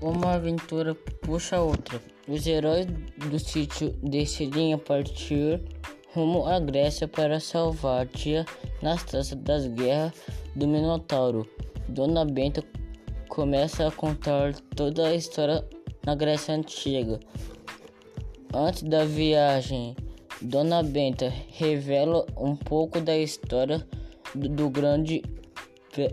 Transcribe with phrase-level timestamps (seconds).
[0.00, 2.00] Uma aventura puxa outra.
[2.26, 2.86] Os heróis
[3.30, 5.60] do sítio decidem partir
[6.14, 8.46] rumo à Grécia para salvar Tia
[8.80, 10.14] Nastácia das guerras
[10.56, 11.46] do Minotauro.
[11.86, 12.64] Dona Benta
[13.28, 15.62] começa a contar toda a história
[16.06, 17.20] na Grécia Antiga.
[18.54, 19.94] Antes da viagem,
[20.40, 23.86] Dona Benta revela um pouco da história
[24.34, 25.22] do, do grande
[25.92, 26.08] Pe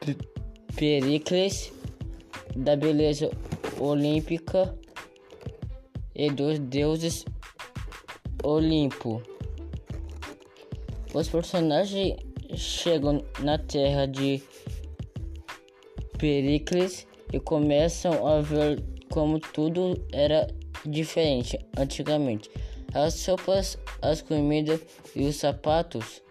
[0.00, 0.16] Pe
[0.74, 1.72] Pericles,
[2.56, 3.30] da beleza
[3.78, 4.74] olímpica
[6.14, 7.24] e dos deuses
[8.42, 9.22] Olimpo.
[11.12, 12.16] Os personagens
[12.54, 14.42] chegam na terra de
[16.18, 20.46] Pericles e começam a ver como tudo era
[20.84, 22.50] diferente antigamente.
[22.94, 24.80] As sopas, as comidas
[25.14, 26.22] e os sapatos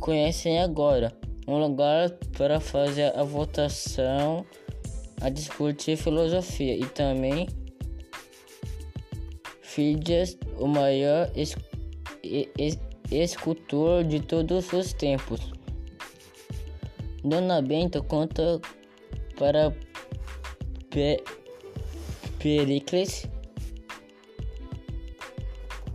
[0.00, 1.12] conhecem agora
[1.46, 4.44] um lugar para fazer a votação,
[5.20, 7.48] a discutir filosofia e também
[9.62, 11.56] Fidias, o maior es
[12.58, 12.78] es
[13.10, 15.52] escultor de todos os tempos.
[17.22, 18.60] Dona Benta conta
[19.38, 19.72] para
[20.90, 21.22] Pe
[22.38, 23.28] Pericles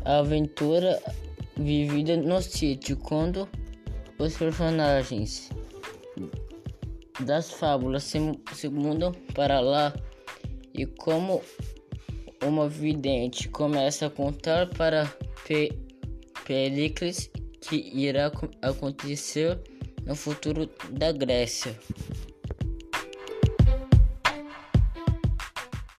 [0.05, 1.01] a aventura
[1.57, 3.47] vivida no sítio quando
[4.17, 5.49] os personagens
[7.19, 8.19] das fábulas se,
[8.69, 9.94] mudam para lá
[10.73, 11.42] e como
[12.44, 15.06] uma vidente começa a contar para
[15.47, 15.72] Pe
[16.45, 17.30] Pericles
[17.61, 19.59] que irá acontecer
[20.06, 21.78] no futuro da Grécia.